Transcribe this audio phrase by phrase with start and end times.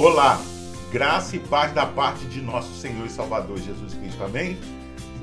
[0.00, 0.40] Olá,
[0.92, 4.56] graça e paz da parte de nosso Senhor e Salvador Jesus Cristo, amém?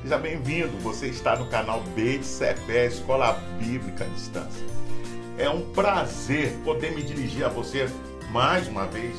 [0.02, 4.68] Seja bem-vindo, você está no canal B de CEPE, Escola Bíblica à Distância.
[5.38, 7.90] É um prazer poder me dirigir a você
[8.32, 9.16] mais uma vez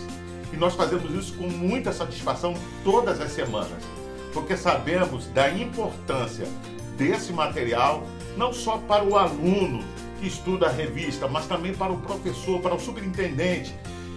[0.52, 2.52] e nós fazemos isso com muita satisfação
[2.84, 3.82] todas as semanas,
[4.34, 6.46] porque sabemos da importância
[6.98, 9.82] desse material não só para o aluno
[10.20, 13.74] que estuda a revista, mas também para o professor, para o superintendente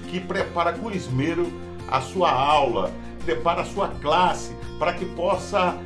[0.10, 1.48] que prepara com esmero
[1.88, 2.92] a sua aula,
[3.24, 5.78] prepara a sua classe para que possa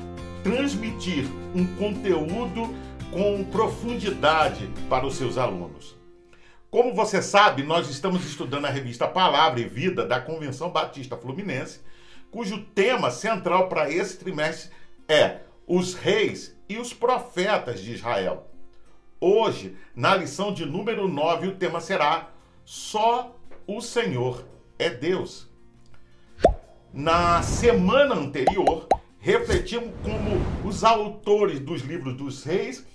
[0.44, 2.74] transmitir um conteúdo
[3.12, 5.96] com profundidade para os seus alunos.
[6.70, 11.82] Como você sabe, nós estamos estudando a revista Palavra e Vida da Convenção Batista Fluminense,
[12.32, 14.72] cujo tema central para esse trimestre
[15.08, 18.48] é os reis e os profetas de Israel.
[19.22, 22.30] Hoje, na lição de número 9, o tema será
[22.66, 23.36] Só
[23.68, 24.46] o Senhor
[24.78, 25.48] é Deus.
[26.94, 28.88] Na semana anterior,
[29.20, 32.86] refletimos como os autores dos livros dos reis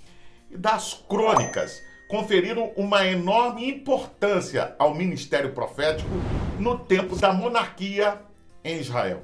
[0.50, 6.08] e das crônicas conferiram uma enorme importância ao ministério profético
[6.58, 8.20] no tempo da monarquia
[8.64, 9.22] em Israel.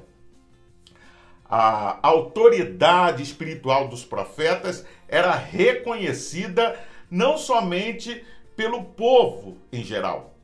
[1.47, 6.77] A autoridade espiritual dos profetas era reconhecida
[7.09, 10.34] não somente pelo povo em geral,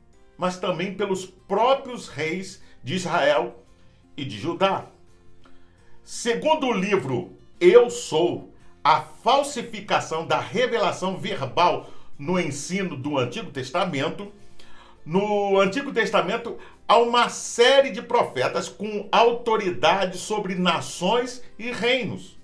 [0.42, 3.64] mas também pelos próprios reis de Israel
[4.16, 4.86] e de Judá.
[6.02, 14.32] Segundo o livro Eu Sou, a falsificação da revelação verbal no ensino do Antigo Testamento,
[15.06, 22.36] no Antigo Testamento há uma série de profetas com autoridade sobre nações e reinos.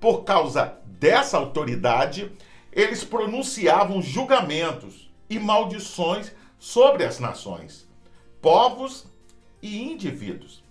[0.00, 2.32] Por causa dessa autoridade,
[2.72, 7.88] eles pronunciavam julgamentos e maldições sobre as nações,
[8.40, 9.06] povos
[9.62, 10.62] e indivíduos.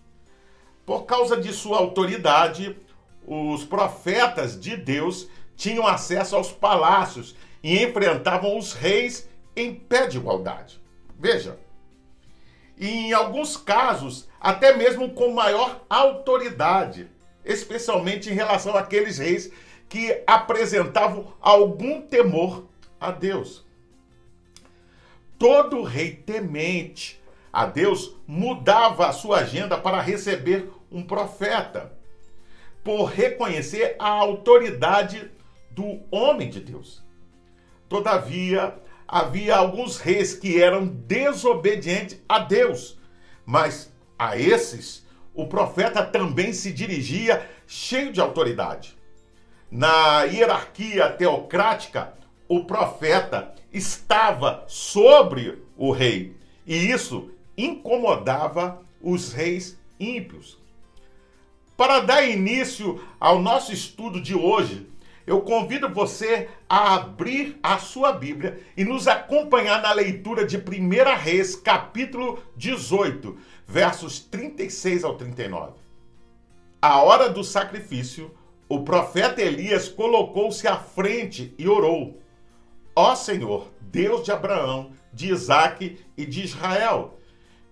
[0.86, 2.78] Por causa de sua autoridade,
[3.26, 10.18] os profetas de Deus tinham acesso aos palácios e enfrentavam os reis em pé de
[10.18, 10.80] igualdade.
[11.20, 11.60] Veja,
[12.80, 17.10] em alguns casos, até mesmo com maior autoridade,
[17.44, 19.52] especialmente em relação àqueles reis
[19.90, 22.68] que apresentavam algum temor
[23.00, 23.66] a Deus.
[25.38, 27.22] Todo rei temente
[27.54, 31.92] a Deus mudava a sua agenda para receber um profeta,
[32.84, 35.32] por reconhecer a autoridade
[35.72, 37.04] do homem de Deus.
[37.88, 38.76] Todavia,
[39.08, 43.00] havia alguns reis que eram desobedientes a Deus,
[43.46, 48.98] mas a esses o profeta também se dirigia cheio de autoridade.
[49.70, 52.14] Na hierarquia teocrática,
[52.48, 56.36] o profeta estava sobre o rei,
[56.66, 60.58] e isso incomodava os reis ímpios.
[61.76, 64.88] Para dar início ao nosso estudo de hoje,
[65.28, 70.62] eu convido você a abrir a sua Bíblia e nos acompanhar na leitura de 1
[71.20, 73.38] Reis, capítulo 18,
[73.68, 75.74] versos 36 ao 39.
[76.82, 78.32] A hora do sacrifício,
[78.70, 82.22] o profeta Elias colocou-se à frente e orou:
[83.00, 87.20] Ó Senhor, Deus de Abraão, de Isaque e de Israel,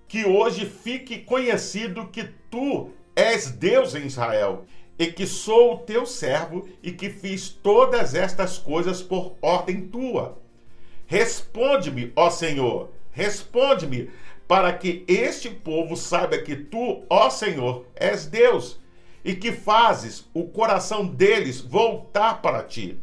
[0.08, 4.66] que hoje fique conhecido que tu és Deus em Israel
[5.00, 10.38] e que sou o teu servo e que fiz todas estas coisas por ordem tua.
[11.08, 14.12] Responde-me, ó Senhor, responde-me,
[14.48, 18.80] para que este povo saiba que tu, ó Senhor, és Deus
[19.24, 23.00] e que fazes o coração deles voltar para ti.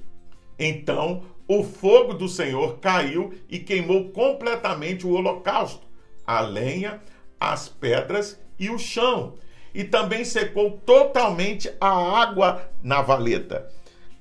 [0.56, 1.25] Então
[1.58, 5.86] o fogo do Senhor caiu e queimou completamente o holocausto,
[6.26, 7.02] a lenha,
[7.38, 9.34] as pedras e o chão
[9.74, 13.70] e também secou totalmente a água na valeta.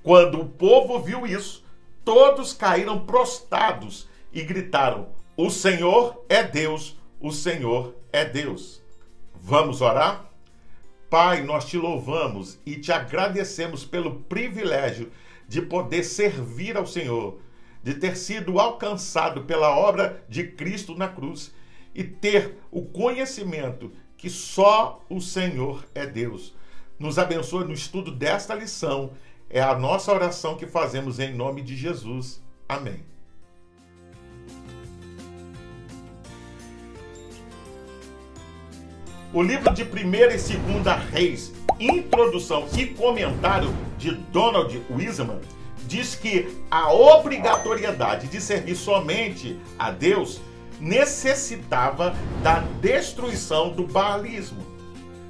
[0.02, 1.64] Quando o povo viu isso,
[2.04, 8.82] todos caíram prostrados e gritaram: O Senhor é Deus, o Senhor é Deus.
[9.36, 10.26] Vamos orar?
[11.10, 15.12] Pai, nós te louvamos e te agradecemos pelo privilégio
[15.52, 17.38] de poder servir ao Senhor,
[17.84, 21.54] de ter sido alcançado pela obra de Cristo na cruz
[21.94, 26.56] e ter o conhecimento que só o Senhor é Deus.
[26.98, 29.12] Nos abençoe no estudo desta lição.
[29.50, 32.42] É a nossa oração que fazemos em nome de Jesus.
[32.70, 33.04] Amém.
[39.34, 41.52] O livro de 1 e 2 Reis,
[41.82, 45.40] introdução e comentário de Donald Wiseman,
[45.88, 50.40] diz que a obrigatoriedade de servir somente a Deus
[50.80, 54.66] necessitava da destruição do baalismo,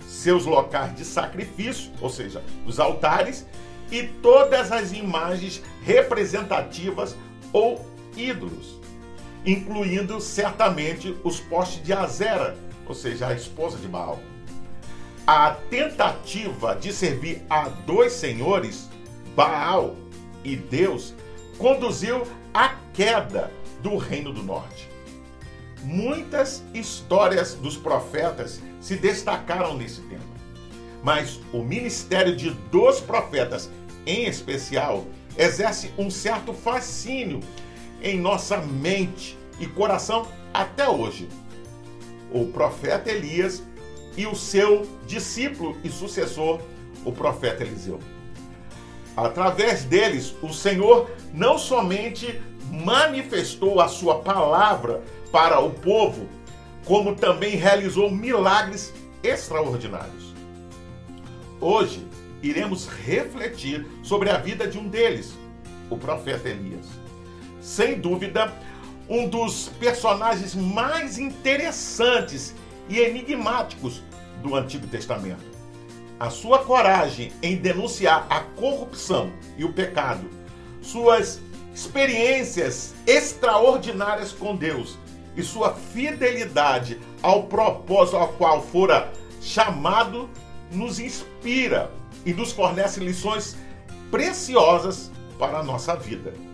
[0.07, 3.45] seus locais de sacrifício, ou seja, os altares,
[3.91, 7.15] e todas as imagens representativas
[7.51, 8.79] ou ídolos,
[9.45, 12.55] incluindo certamente os postes de Azera,
[12.87, 14.19] ou seja, a esposa de Baal.
[15.33, 18.89] A tentativa de servir a dois senhores,
[19.33, 19.95] Baal
[20.43, 21.13] e Deus,
[21.57, 23.49] conduziu à queda
[23.81, 24.89] do Reino do Norte.
[25.83, 30.35] Muitas histórias dos profetas se destacaram nesse tema,
[31.01, 33.69] mas o ministério de dois profetas,
[34.05, 35.05] em especial,
[35.37, 37.39] exerce um certo fascínio
[38.03, 41.29] em nossa mente e coração até hoje.
[42.33, 43.63] O profeta Elias
[44.17, 46.59] e o seu discípulo e sucessor,
[47.05, 47.99] o profeta Eliseu.
[49.15, 56.27] Através deles, o Senhor não somente manifestou a sua palavra para o povo,
[56.85, 58.93] como também realizou milagres
[59.23, 60.33] extraordinários.
[61.59, 62.07] Hoje
[62.41, 65.33] iremos refletir sobre a vida de um deles,
[65.89, 66.87] o profeta Elias.
[67.61, 68.51] Sem dúvida,
[69.07, 72.55] um dos personagens mais interessantes
[72.91, 74.03] e enigmáticos
[74.43, 75.49] do Antigo Testamento.
[76.19, 80.29] A sua coragem em denunciar a corrupção e o pecado,
[80.81, 81.39] suas
[81.73, 84.99] experiências extraordinárias com Deus
[85.37, 90.29] e sua fidelidade ao propósito ao qual fora chamado
[90.69, 91.89] nos inspira
[92.25, 93.55] e nos fornece lições
[94.11, 95.09] preciosas
[95.39, 96.50] para a nossa vida.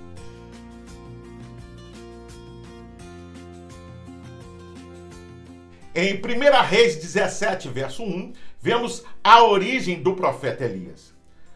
[6.00, 11.12] Em 1 Reis 17, verso 1, vemos a origem do profeta Elias.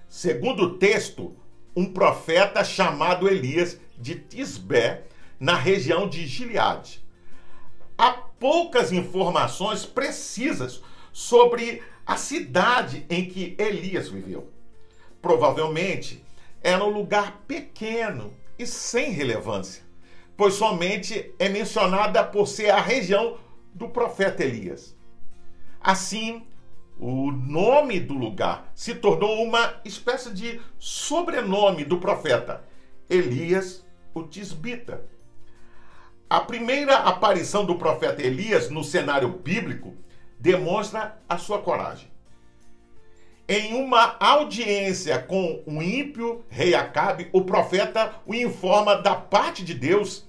[0.10, 1.38] Segundo o texto,
[1.76, 5.04] um profeta chamado Elias de Tisbé,
[5.40, 7.06] na região de Gileade.
[7.96, 10.82] Há poucas informações precisas
[11.14, 14.50] sobre a cidade em que Elias viveu.
[15.22, 16.26] Provavelmente
[16.64, 19.84] era um lugar pequeno e sem relevância,
[20.36, 23.38] pois somente é mencionada por ser a região
[23.74, 24.96] do profeta Elias.
[25.80, 26.46] Assim,
[27.00, 32.64] o nome do lugar se tornou uma espécie de sobrenome do profeta,
[33.10, 35.04] Elias, o Tisbita.
[36.30, 39.96] A primeira aparição do profeta Elias no cenário bíblico
[40.40, 42.10] demonstra a sua coragem.
[43.48, 49.74] Em uma audiência com o ímpio rei Acabe, o profeta o informa da parte de
[49.74, 50.26] Deus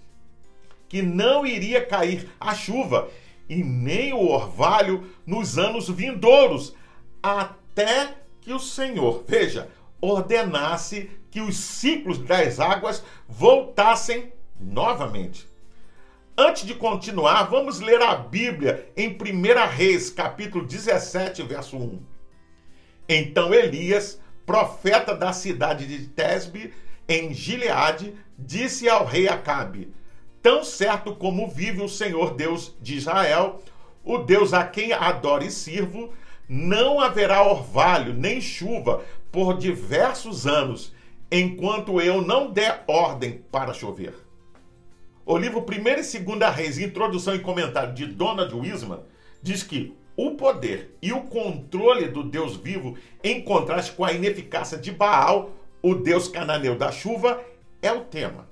[0.89, 3.09] que não iria cair a chuva
[3.53, 6.75] e nem o orvalho nos anos vindouros,
[7.23, 9.69] até que o Senhor, veja,
[10.01, 15.47] ordenasse que os ciclos das águas voltassem novamente.
[16.37, 22.03] Antes de continuar, vamos ler a Bíblia em 1 Reis, capítulo 17, verso 1.
[23.07, 26.73] Então Elias, profeta da cidade de Tesbe,
[27.07, 29.93] em Gileade, disse ao rei Acabe:
[30.43, 33.63] Tão certo como vive o Senhor Deus de Israel,
[34.05, 36.13] o Deus a quem adoro e sirvo,
[36.49, 40.93] não haverá orvalho nem chuva por diversos anos,
[41.31, 44.15] enquanto eu não der ordem para chover.
[45.25, 48.99] O livro 1 e 2 Reis, introdução e comentário de Donald Wiseman,
[49.41, 54.77] diz que o poder e o controle do Deus vivo, em contraste com a ineficácia
[54.77, 57.41] de Baal, o Deus cananeu da chuva,
[57.81, 58.52] é o tema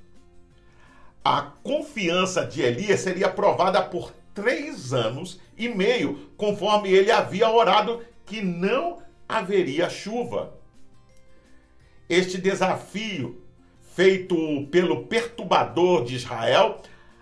[1.24, 8.02] a confiança de Elias seria provada por três anos e meio, conforme ele havia orado
[8.24, 10.54] que não haveria chuva.
[12.08, 13.42] Este desafio,
[13.94, 16.80] feito pelo perturbador de Israel,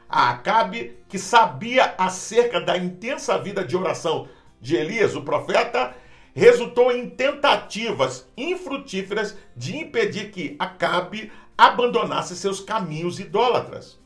[0.08, 4.28] a Acabe, que sabia acerca da intensa vida de oração
[4.60, 5.94] de Elias, o profeta,
[6.34, 13.98] resultou em tentativas infrutíferas de impedir que Acabe abandonasse seus caminhos idólatras.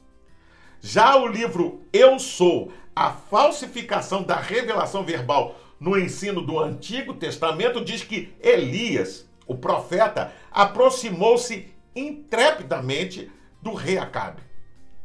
[0.80, 7.84] Já o livro Eu Sou, a falsificação da revelação verbal no ensino do Antigo Testamento,
[7.84, 13.30] diz que Elias, o profeta, aproximou-se intrepidamente
[13.60, 14.42] do rei Acabe,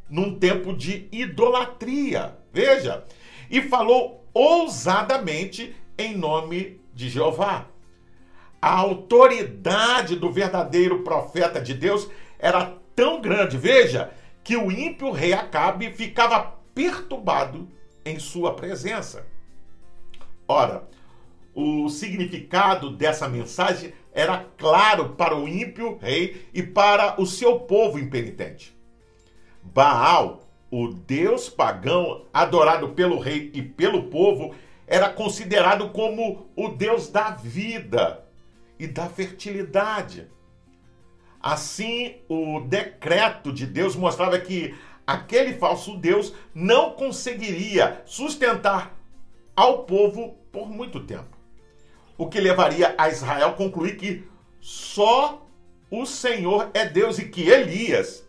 [0.10, 3.06] num tempo de idolatria, veja,
[3.50, 7.68] e falou ousadamente em nome de Jeová.
[8.62, 12.10] A autoridade do verdadeiro profeta de Deus
[12.40, 14.12] era tão grande, veja,
[14.44, 17.68] que o ímpio rei Acabe ficava perturbado
[18.06, 19.26] em sua presença.
[20.48, 20.88] Ora,
[21.54, 28.00] o significado dessa mensagem era claro para o ímpio rei e para o seu povo
[28.00, 28.78] impenitente.
[29.62, 37.10] Baal, o deus pagão adorado pelo rei e pelo povo era considerado como o deus
[37.10, 38.24] da vida
[38.80, 40.28] e da fertilidade.
[41.42, 44.76] Assim, o decreto de Deus mostrava que
[45.06, 48.96] aquele falso Deus não conseguiria sustentar
[49.56, 51.38] ao povo por muito tempo.
[52.18, 54.28] O que levaria a Israel a concluir que
[54.60, 55.46] só
[55.90, 58.26] o Senhor é Deus e que Elias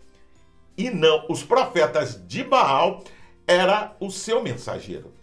[0.77, 3.03] e não os profetas de Baal
[3.47, 5.18] era o seu mensageiro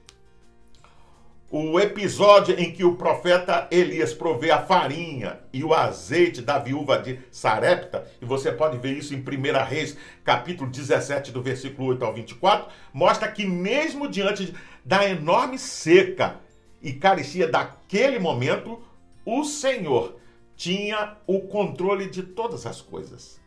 [1.58, 7.00] o episódio em que o profeta Elias provê a farinha e o azeite da viúva
[7.00, 12.04] de Sarepta, e você pode ver isso em 1 Reis, capítulo 17, do versículo 8
[12.04, 16.42] ao 24, mostra que mesmo diante da enorme seca
[16.82, 18.84] e carecia daquele momento,
[19.26, 20.20] o Senhor
[20.58, 23.40] tinha o controle de todas as coisas.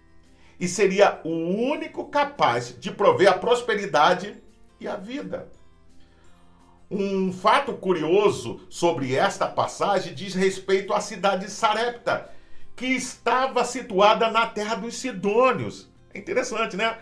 [0.58, 4.34] E seria o único capaz de prover a prosperidade
[4.80, 5.57] e a vida.
[6.90, 12.30] Um fato curioso sobre esta passagem diz respeito à cidade de Sarepta,
[12.74, 15.86] que estava situada na terra dos Sidônios.
[16.14, 16.96] É interessante, né?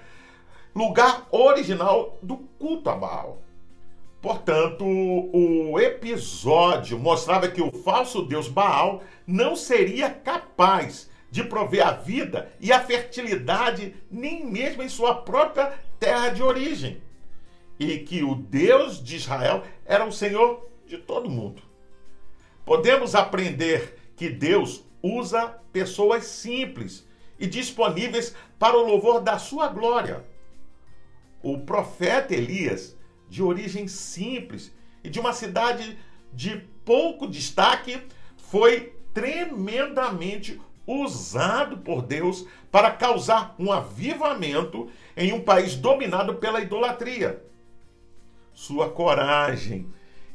[0.75, 3.41] Lugar original do culto a Baal.
[4.21, 11.93] Portanto, o episódio mostrava que o falso deus Baal não seria capaz de prover a
[11.93, 17.01] vida e a fertilidade nem mesmo em sua própria terra de origem
[17.79, 21.63] e que o Deus de Israel era o Senhor de todo mundo.
[22.65, 27.07] Podemos aprender que Deus usa pessoas simples
[27.39, 30.25] e disponíveis para o louvor da sua glória.
[31.43, 32.97] O profeta Elias,
[33.29, 34.73] de origem simples
[35.05, 35.99] e de uma cidade
[36.33, 38.03] de pouco destaque,
[38.37, 47.45] foi tremendamente usado por Deus para causar um avivamento em um país dominado pela idolatria
[48.57, 49.87] sua coragem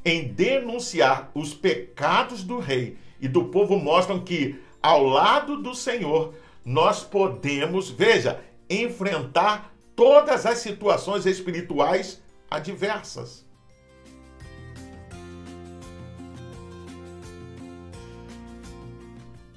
[0.05, 6.35] em denunciar os pecados do rei e do povo mostram que, ao lado do Senhor,
[6.63, 13.43] nós podemos, veja, enfrentar todas as situações espirituais adversas.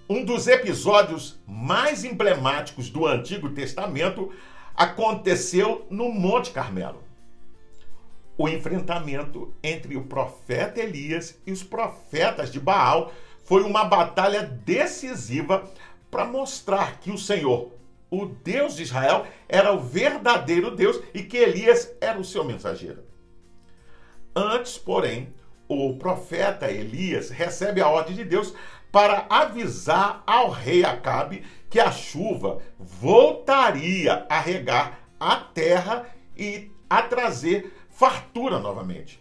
[0.09, 4.33] Um dos episódios mais emblemáticos do Antigo Testamento
[4.75, 7.04] aconteceu no Monte Carmelo
[8.37, 13.13] o enfrentamento entre o profeta Elias e os profetas de Baal
[13.45, 15.71] foi uma batalha decisiva
[16.11, 17.71] para mostrar que o Senhor,
[18.11, 23.05] o Deus de Israel, era o verdadeiro Deus e que Elias era o seu mensageiro.
[24.35, 25.33] Antes, porém,
[25.69, 28.55] o profeta Elias recebe a ordem de Deus
[28.91, 37.03] para avisar ao rei Acabe que a chuva voltaria a regar a terra e a
[37.03, 39.19] trazer fartura novamente.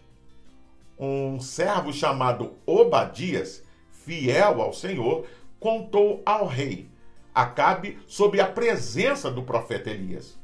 [0.98, 5.26] Um servo chamado Obadias, fiel ao Senhor,
[5.58, 6.88] contou ao rei
[7.34, 10.38] Acabe sobre a presença do profeta Elias.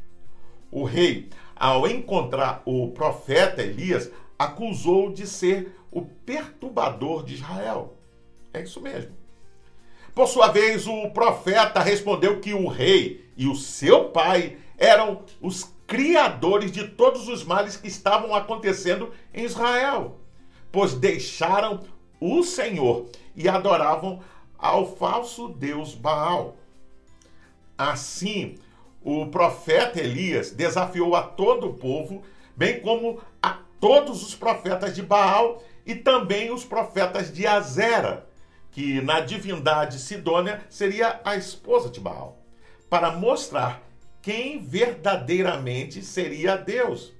[0.72, 7.96] O rei, ao encontrar o profeta Elias, acusou de ser o perturbador de Israel.
[8.52, 9.12] É isso mesmo.
[10.12, 15.62] Por sua vez, o profeta respondeu que o rei e o seu pai eram os
[15.90, 20.20] criadores de todos os males que estavam acontecendo em Israel,
[20.70, 21.80] pois deixaram
[22.20, 24.20] o Senhor e adoravam
[24.56, 26.54] ao falso deus Baal.
[27.76, 28.54] Assim,
[29.02, 32.22] o profeta Elias desafiou a todo o povo,
[32.54, 38.28] bem como a todos os profetas de Baal e também os profetas de Azera,
[38.70, 42.38] que na divindade Sidônia seria a esposa de Baal,
[42.88, 43.89] para mostrar
[44.22, 47.12] quem verdadeiramente seria Deus.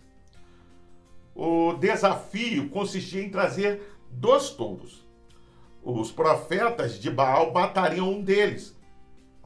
[1.35, 5.07] O desafio consistia em trazer dois touros.
[5.83, 8.76] Os profetas de Baal matariam um deles,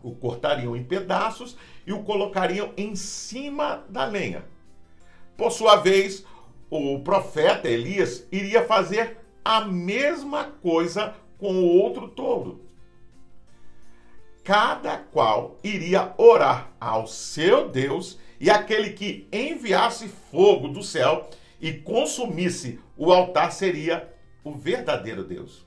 [0.02, 1.56] o cortariam em pedaços
[1.87, 4.44] e o colocariam em cima da lenha.
[5.37, 6.25] Por sua vez,
[6.68, 12.63] o profeta Elias iria fazer a mesma coisa com o outro touro
[14.44, 21.72] cada qual iria orar ao seu Deus e aquele que enviasse fogo do céu e
[21.72, 24.12] consumisse o altar seria
[24.44, 25.66] o verdadeiro Deus.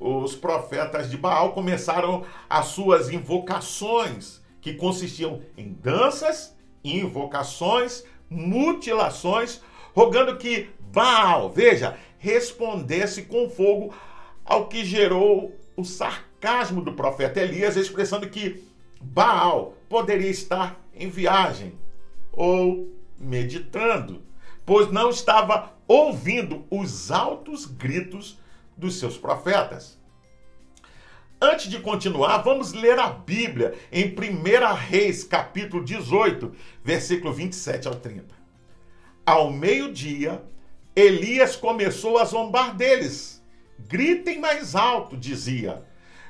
[0.00, 9.60] Os profetas de Baal começaram as suas invocações, que consistiam em danças, invocações, mutilações,
[9.94, 13.94] rogando que Baal, veja, respondesse com fogo
[14.44, 18.62] ao que gerou o sarcasmo sarcasmo do profeta Elias, expressando que
[19.00, 21.72] Baal poderia estar em viagem
[22.30, 24.22] ou meditando,
[24.66, 28.38] pois não estava ouvindo os altos gritos
[28.76, 29.98] dos seus profetas.
[31.40, 37.94] Antes de continuar, vamos ler a Bíblia em 1 Reis, capítulo 18, versículo 27 ao
[37.94, 38.34] 30.
[39.24, 40.42] Ao meio-dia,
[40.94, 43.42] Elias começou a zombar deles.
[43.78, 45.82] Gritem mais alto, dizia.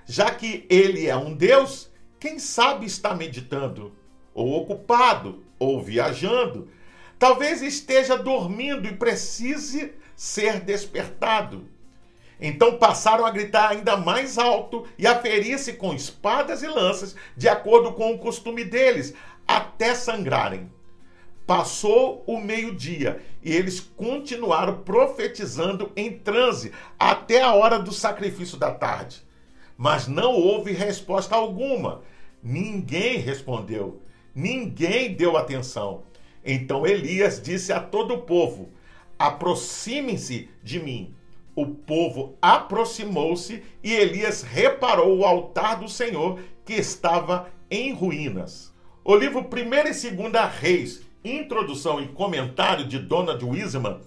[0.06, 3.92] Já que ele é um Deus, quem sabe está meditando,
[4.34, 6.68] ou ocupado, ou viajando.
[7.18, 11.68] Talvez esteja dormindo e precise ser despertado.
[12.40, 17.48] Então passaram a gritar ainda mais alto e a ferir-se com espadas e lanças, de
[17.48, 19.14] acordo com o costume deles,
[19.46, 20.70] até sangrarem.
[21.46, 28.72] Passou o meio-dia e eles continuaram profetizando em transe até a hora do sacrifício da
[28.72, 29.23] tarde.
[29.76, 32.02] Mas não houve resposta alguma.
[32.42, 34.00] Ninguém respondeu,
[34.34, 36.02] ninguém deu atenção.
[36.44, 38.68] Então Elias disse a todo o povo:
[39.18, 41.14] Aproximem-se de mim.
[41.56, 48.72] O povo aproximou-se e Elias reparou o altar do Senhor que estava em ruínas.
[49.04, 54.00] O livro 1 e 2 Reis, introdução e comentário de Donald Wiseman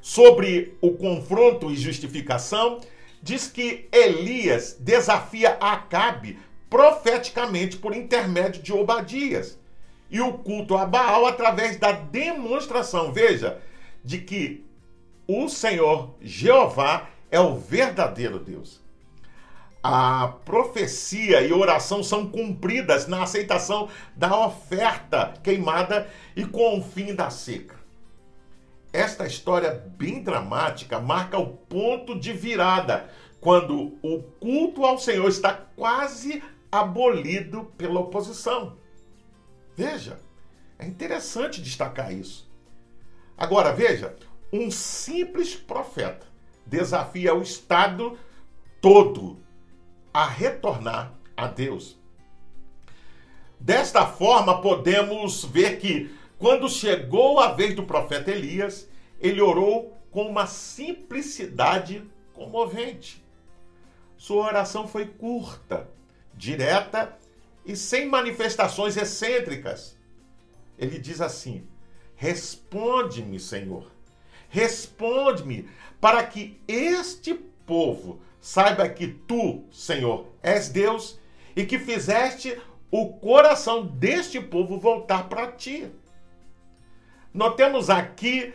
[0.00, 2.80] sobre o confronto e justificação,
[3.26, 6.38] diz que Elias desafia Acabe
[6.70, 9.58] profeticamente por intermédio de Obadias
[10.08, 13.60] e o culto a Baal através da demonstração, veja,
[14.04, 14.64] de que
[15.26, 18.80] o Senhor Jeová é o verdadeiro Deus.
[19.82, 27.12] A profecia e oração são cumpridas na aceitação da oferta queimada e com o fim
[27.12, 27.74] da seca.
[28.96, 33.10] Esta história bem dramática marca o ponto de virada,
[33.42, 38.78] quando o culto ao Senhor está quase abolido pela oposição.
[39.76, 40.18] Veja,
[40.78, 42.50] é interessante destacar isso.
[43.36, 44.16] Agora, veja,
[44.50, 46.26] um simples profeta
[46.64, 48.18] desafia o Estado
[48.80, 49.42] todo
[50.10, 52.00] a retornar a Deus.
[53.60, 58.88] Desta forma, podemos ver que, quando chegou a vez do profeta Elias,
[59.20, 63.24] ele orou com uma simplicidade comovente.
[64.16, 65.88] Sua oração foi curta,
[66.34, 67.16] direta
[67.64, 69.96] e sem manifestações excêntricas.
[70.78, 71.66] Ele diz assim:
[72.14, 73.90] Responde-me, Senhor.
[74.48, 75.68] Responde-me,
[76.00, 81.18] para que este povo saiba que tu, Senhor, és Deus
[81.54, 82.58] e que fizeste
[82.90, 85.90] o coração deste povo voltar para ti.
[87.36, 88.54] Notemos aqui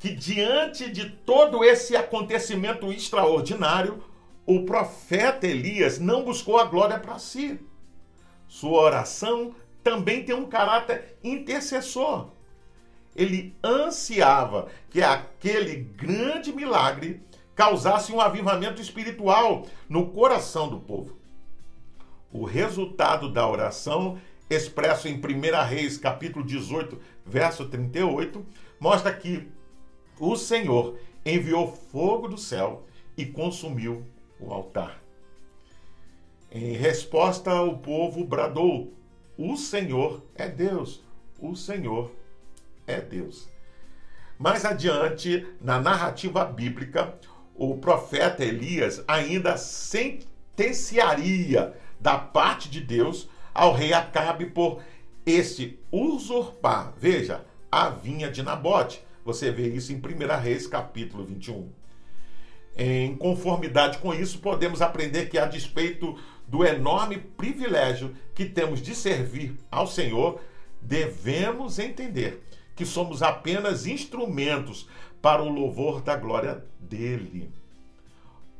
[0.00, 4.02] que, diante de todo esse acontecimento extraordinário,
[4.44, 7.60] o profeta Elias não buscou a glória para si.
[8.48, 9.54] Sua oração
[9.84, 12.30] também tem um caráter intercessor.
[13.14, 17.22] Ele ansiava que aquele grande milagre
[17.54, 21.16] causasse um avivamento espiritual no coração do povo.
[22.32, 24.18] O resultado da oração,
[24.50, 26.98] expresso em 1 Reis, capítulo 18,
[27.28, 28.44] verso 38,
[28.80, 29.46] mostra que
[30.18, 32.86] o Senhor enviou fogo do céu
[33.16, 34.04] e consumiu
[34.40, 35.00] o altar.
[36.50, 38.92] Em resposta, o povo bradou:
[39.36, 41.04] O Senhor é Deus,
[41.38, 42.10] o Senhor
[42.86, 43.48] é Deus.
[44.38, 47.14] Mais adiante, na narrativa bíblica,
[47.54, 54.80] o profeta Elias ainda sentenciaria da parte de Deus ao rei Acabe por
[55.30, 59.02] este usurpar, veja, a vinha de Nabote.
[59.24, 61.68] Você vê isso em 1 Reis, capítulo 21.
[62.76, 68.94] Em conformidade com isso, podemos aprender que, a despeito do enorme privilégio que temos de
[68.94, 70.40] servir ao Senhor,
[70.80, 72.42] devemos entender
[72.74, 74.88] que somos apenas instrumentos
[75.20, 77.50] para o louvor da glória dele.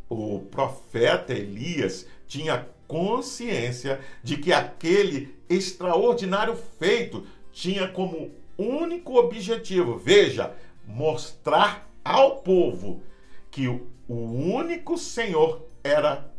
[0.08, 10.54] O profeta Elias tinha consciência de que aquele extraordinário feito tinha como único objetivo, veja,
[10.86, 13.02] mostrar ao povo
[13.50, 16.30] que o único Senhor era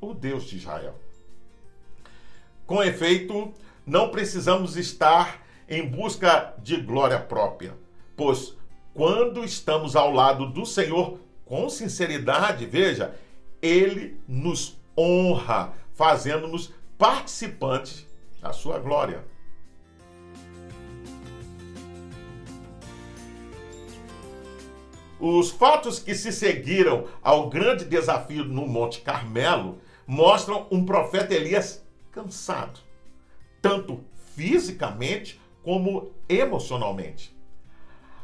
[0.00, 0.94] o Deus de Israel.
[2.66, 3.52] Com efeito,
[3.86, 7.74] não precisamos estar em busca de glória própria,
[8.16, 8.56] pois
[8.94, 13.14] quando estamos ao lado do Senhor com sinceridade, veja,
[13.60, 18.06] ele nos honra, fazendo-nos participantes
[18.40, 19.24] da sua glória.
[25.18, 31.84] Os fatos que se seguiram ao grande desafio no Monte Carmelo mostram um profeta Elias
[32.10, 32.80] cansado,
[33.60, 34.02] tanto
[34.34, 37.36] fisicamente como emocionalmente.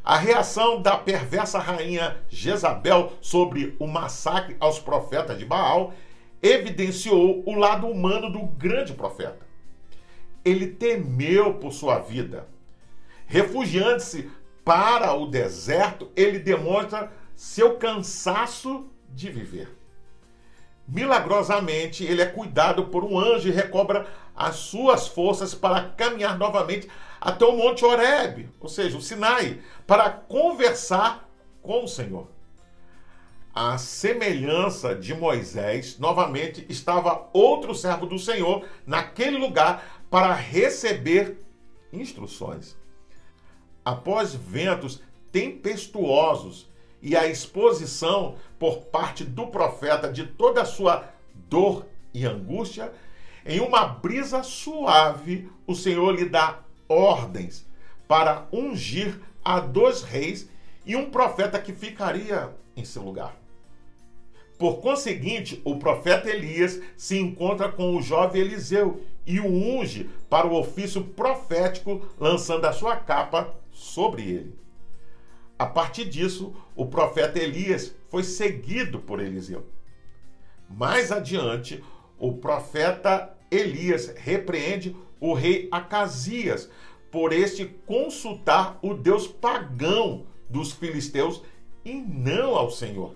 [0.03, 5.93] A reação da perversa rainha Jezabel sobre o massacre aos profetas de Baal
[6.43, 9.46] evidenciou o lado humano do grande profeta.
[10.47, 12.49] Ele temeu por sua vida.
[13.27, 14.31] Refugiando-se
[14.65, 19.77] para o deserto, ele demonstra seu cansaço de viver.
[20.89, 24.07] Milagrosamente, ele é cuidado por um anjo e recobra
[24.37, 26.89] as suas forças para caminhar novamente
[27.21, 31.29] até o Monte Horebe, ou seja, o Sinai, para conversar
[31.61, 32.29] com o Senhor.
[33.53, 41.39] A semelhança de Moisés, novamente estava outro servo do Senhor naquele lugar para receber
[41.93, 42.77] instruções.
[43.85, 46.69] Após ventos tempestuosos
[47.03, 51.09] e a exposição por parte do profeta de toda a sua
[51.49, 52.93] dor e angústia,
[53.45, 57.67] em uma brisa suave, o Senhor lhe dá ordens
[58.09, 60.49] para ungir a dois reis
[60.85, 63.37] e um profeta que ficaria em seu lugar.
[64.59, 70.47] Por conseguinte, o profeta Elias se encontra com o jovem Eliseu e o unge para
[70.47, 74.59] o ofício profético, lançando a sua capa sobre ele.
[75.59, 79.67] A partir disso, o profeta Elias foi seguido por Eliseu.
[80.69, 81.83] Mais adiante,
[82.19, 86.71] o profeta Elias repreende o rei Acasias
[87.11, 91.43] por este consultar o Deus pagão dos filisteus
[91.85, 93.15] e não ao Senhor.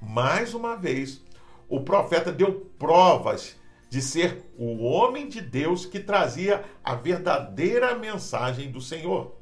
[0.00, 1.22] Mais uma vez,
[1.68, 3.56] o profeta deu provas
[3.92, 9.34] de ser o homem de Deus que trazia a verdadeira mensagem do Senhor.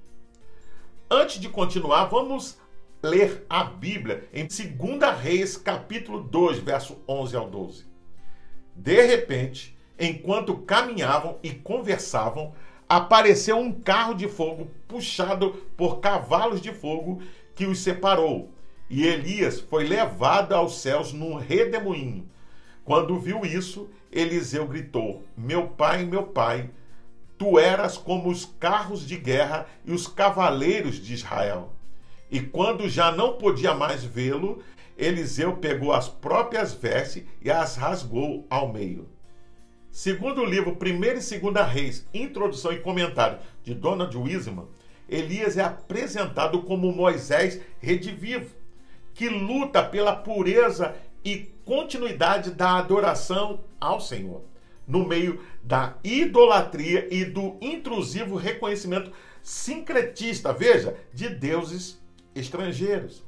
[1.08, 2.58] Antes de continuar, vamos
[3.00, 7.84] ler a Bíblia em 2 Reis, capítulo 2, verso 11 ao 12.
[8.74, 12.52] De repente, enquanto caminhavam e conversavam,
[12.88, 17.22] apareceu um carro de fogo puxado por cavalos de fogo
[17.54, 18.50] que os separou.
[18.90, 22.28] E Elias foi levado aos céus num redemoinho.
[22.84, 26.70] Quando viu isso, Eliseu gritou: Meu pai, meu pai,
[27.38, 31.72] tu eras como os carros de guerra e os cavaleiros de Israel.
[32.30, 34.62] E quando já não podia mais vê-lo,
[34.96, 39.08] Eliseu pegou as próprias vestes e as rasgou ao meio.
[39.90, 44.68] Segundo o livro 1 e 2 Reis, Introdução e Comentário de Donald Wiseman,
[45.08, 48.54] Elias é apresentado como Moisés redivivo,
[49.12, 54.42] que luta pela pureza e continuidade da adoração ao Senhor,
[54.86, 62.00] no meio da idolatria e do intrusivo reconhecimento sincretista, veja, de deuses
[62.34, 63.24] estrangeiros.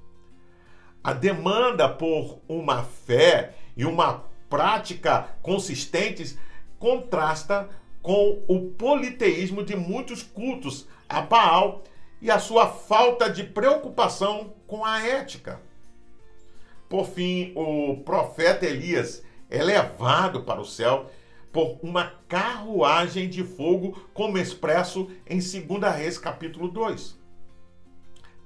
[1.02, 6.38] A demanda por uma fé e uma prática consistentes
[6.78, 7.68] contrasta
[8.02, 11.82] com o politeísmo de muitos cultos a Baal
[12.20, 15.60] e a sua falta de preocupação com a ética.
[16.92, 21.10] Por fim, o profeta Elias é levado para o céu
[21.50, 27.18] por uma carruagem de fogo, como expresso em 2 Reis capítulo 2.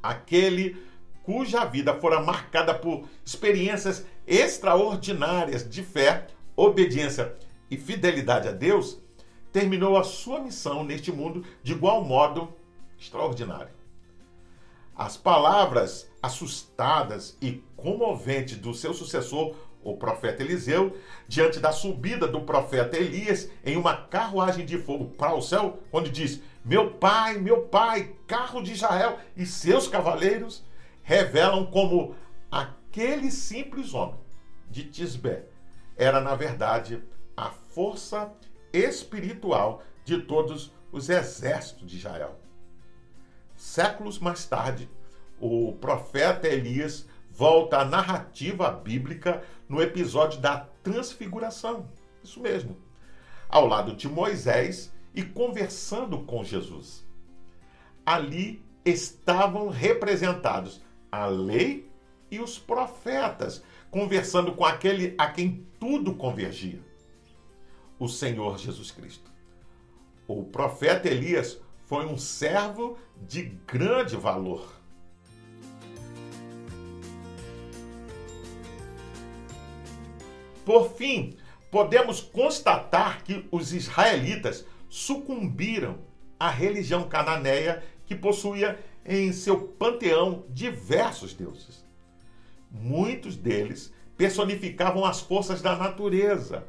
[0.01, 0.81] Aquele
[1.25, 7.35] cuja vida fora marcada por experiências extraordinárias de fé, obediência
[7.69, 9.03] e fidelidade a Deus,
[9.51, 12.55] terminou a sua missão neste mundo de igual modo
[12.97, 13.75] extraordinário.
[14.95, 20.97] As palavras assustadas e comoventes do seu sucessor, o profeta Eliseu,
[21.29, 26.11] diante da subida do profeta Elias em uma carruagem de fogo para o céu, quando
[26.11, 30.65] diz: Meu pai, meu pai, carro de Israel e seus cavaleiros,
[31.03, 32.17] revelam como
[32.51, 34.19] aquele simples homem
[34.69, 35.45] de Tisbé
[35.97, 37.03] era, na verdade,
[37.37, 38.33] a força
[38.73, 42.39] espiritual de todos os exércitos de Israel.
[43.57, 44.91] Séculos mais tarde,
[45.41, 51.89] o profeta Elias volta à narrativa bíblica no episódio da Transfiguração.
[52.23, 52.77] Isso mesmo.
[53.49, 57.07] Ao lado de Moisés e conversando com Jesus.
[58.05, 61.91] Ali estavam representados a lei
[62.31, 66.81] e os profetas, conversando com aquele a quem tudo convergia
[67.99, 69.31] o Senhor Jesus Cristo.
[70.27, 74.76] O profeta Elias foi um servo de grande valor.
[80.67, 81.37] Por fim,
[81.71, 85.99] podemos constatar que os israelitas sucumbiram
[86.41, 91.87] à religião cananeia que possuía em seu panteão diversos deuses.
[92.69, 96.67] Muitos deles personificavam as forças da natureza,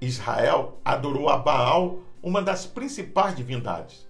[0.00, 4.08] Israel adorou a Baal, uma das principais divindades.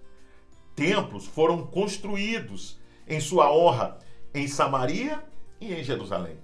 [0.77, 3.99] Templos foram construídos em sua honra
[4.33, 5.21] em Samaria
[5.61, 6.39] e em Jerusalém.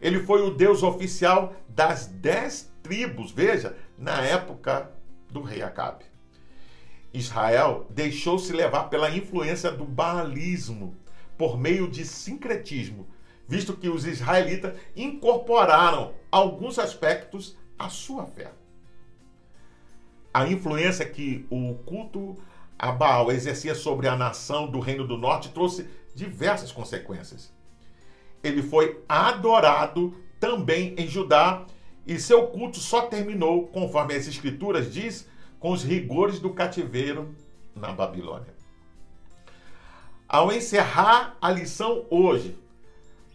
[0.00, 4.90] Ele foi o Deus oficial das dez tribos, veja, na época
[5.30, 6.04] do rei Acabe.
[7.12, 10.96] Israel deixou-se levar pela influência do baalismo
[11.36, 13.08] por meio de sincretismo,
[13.48, 18.52] visto que os israelitas incorporaram alguns aspectos à sua fé.
[20.32, 22.36] A influência que o culto
[22.78, 27.52] a Baal exercia sobre a nação do Reino do Norte trouxe diversas consequências.
[28.42, 31.66] Ele foi adorado também em Judá
[32.06, 37.34] e seu culto só terminou, conforme as escrituras diz, com os rigores do cativeiro
[37.74, 38.54] na Babilônia.
[40.26, 42.56] Ao encerrar a lição hoje,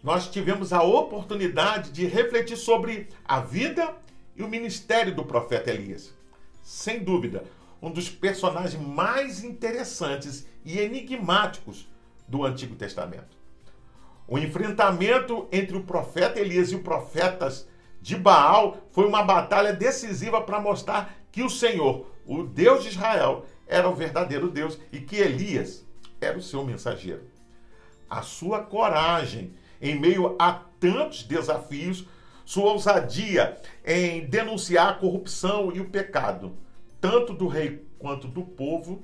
[0.03, 3.95] nós tivemos a oportunidade de refletir sobre a vida
[4.35, 6.13] e o ministério do profeta Elias.
[6.63, 7.43] Sem dúvida,
[7.81, 11.87] um dos personagens mais interessantes e enigmáticos
[12.27, 13.37] do Antigo Testamento.
[14.27, 17.67] O enfrentamento entre o profeta Elias e os profetas
[18.01, 23.45] de Baal foi uma batalha decisiva para mostrar que o Senhor, o Deus de Israel,
[23.67, 25.85] era o verdadeiro Deus e que Elias
[26.19, 27.23] era o seu mensageiro.
[28.09, 32.05] A sua coragem em meio a tantos desafios,
[32.45, 36.55] sua ousadia em denunciar a corrupção e o pecado,
[37.01, 39.03] tanto do rei quanto do povo,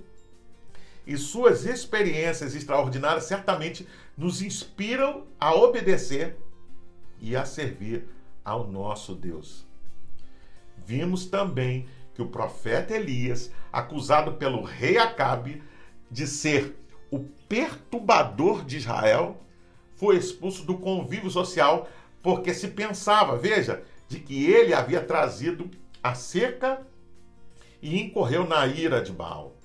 [1.05, 3.87] e suas experiências extraordinárias certamente
[4.17, 6.37] nos inspiram a obedecer
[7.19, 8.07] e a servir
[8.43, 9.65] ao nosso Deus.
[10.85, 15.63] Vimos também que o profeta Elias, acusado pelo rei Acabe
[16.09, 16.75] de ser
[17.09, 19.41] o perturbador de Israel,
[19.95, 21.87] foi expulso do convívio social
[22.21, 25.69] porque se pensava, veja, de que ele havia trazido
[26.03, 26.85] a seca
[27.81, 29.55] e incorreu na ira de Baal.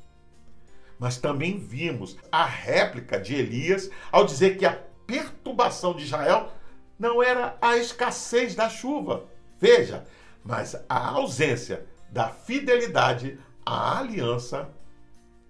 [0.99, 6.53] Mas também vimos a réplica de Elias ao dizer que a perturbação de Israel
[6.99, 9.27] não era a escassez da chuva,
[9.61, 10.07] veja,
[10.43, 14.71] mas a ausência da fidelidade à aliança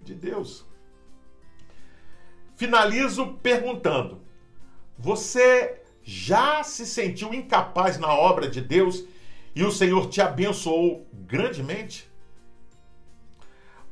[0.01, 0.65] de Deus.
[2.55, 4.21] Finalizo perguntando:
[4.97, 9.05] você já se sentiu incapaz na obra de Deus
[9.55, 12.09] e o Senhor te abençoou grandemente?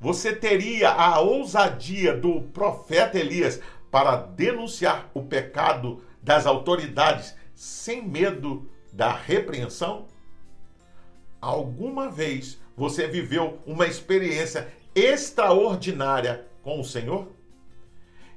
[0.05, 8.69] Você teria a ousadia do profeta Elias para denunciar o pecado das autoridades sem medo
[8.93, 10.05] da repreensão?
[11.41, 17.27] Alguma vez você viveu uma experiência extraordinária com o Senhor?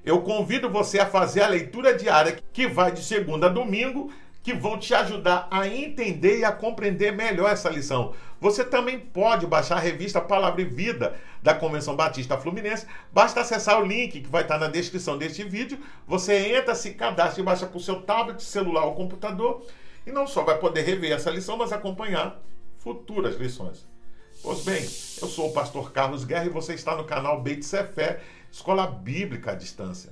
[0.02, 4.10] Eu convido você a fazer a leitura diária que vai de segunda a domingo,
[4.48, 8.14] que vão te ajudar a entender e a compreender melhor essa lição.
[8.40, 12.86] Você também pode baixar a revista Palavra e Vida da Convenção Batista Fluminense.
[13.12, 15.78] Basta acessar o link que vai estar na descrição deste vídeo.
[16.06, 19.66] Você entra, se cadastra e baixa para o seu tablet, celular ou computador.
[20.06, 22.40] E não só vai poder rever essa lição, mas acompanhar
[22.78, 23.86] futuras lições.
[24.42, 28.22] Pois bem, eu sou o pastor Carlos Guerra e você está no canal Beit Fé
[28.50, 30.10] Escola Bíblica à Distância.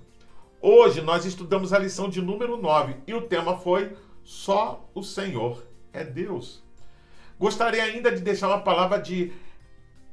[0.60, 3.96] Hoje nós estudamos a lição de número 9 e o tema foi
[4.26, 6.62] Só o Senhor é Deus.
[7.38, 9.32] Gostaria ainda de deixar uma palavra de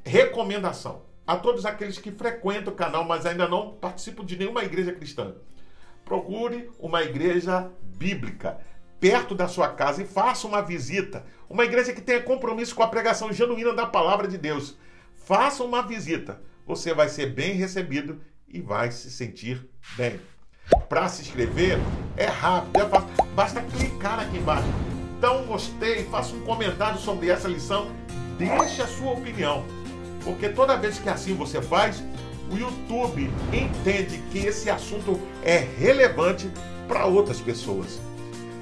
[0.05, 4.93] recomendação a todos aqueles que frequentam o canal, mas ainda não participam de nenhuma igreja
[4.93, 5.35] cristã.
[6.05, 8.59] Procure uma igreja bíblica
[8.99, 11.25] perto da sua casa e faça uma visita.
[11.49, 14.77] Uma igreja que tenha compromisso com a pregação genuína da palavra de Deus.
[15.15, 20.19] Faça uma visita você vai ser bem recebido e vai se sentir bem.
[20.87, 21.77] Para se inscrever
[22.15, 24.67] é rápido, é fácil, basta clicar aqui embaixo.
[25.23, 27.87] Um gostei, faça um comentário sobre essa lição,
[28.37, 29.63] deixe a sua opinião,
[30.21, 32.03] porque toda vez que assim você faz,
[32.51, 36.51] o YouTube entende que esse assunto é relevante
[36.89, 38.01] para outras pessoas.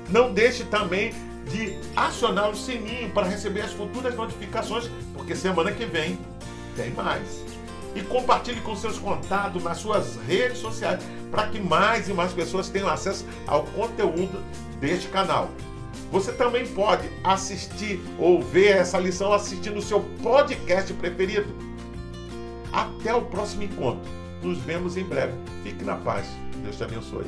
[0.08, 1.14] Não deixe também
[1.50, 6.20] de acionar o sininho para receber as futuras notificações, porque semana que vem
[6.76, 7.44] tem mais
[7.96, 12.70] e compartilhe com seus contatos nas suas redes sociais para que mais e mais pessoas
[12.70, 14.44] tenham acesso ao conteúdo
[14.80, 15.50] deste canal.
[16.12, 21.48] Você também pode assistir ou ver essa lição assistindo o seu podcast preferido.
[22.72, 24.12] Até o próximo encontro.
[24.44, 25.34] Nos vemos em breve.
[25.64, 26.28] Fique na paz.
[26.64, 27.26] Deus te abençoe.